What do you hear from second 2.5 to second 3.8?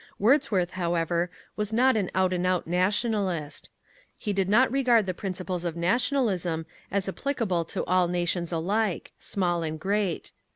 Nationalist.